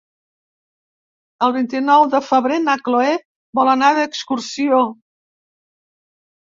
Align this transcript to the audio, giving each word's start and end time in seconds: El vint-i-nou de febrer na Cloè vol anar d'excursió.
El 1.47 1.53
vint-i-nou 1.57 2.07
de 2.15 2.23
febrer 2.31 2.59
na 2.65 2.77
Cloè 2.89 3.13
vol 3.61 3.73
anar 3.77 3.93
d'excursió. 4.01 4.85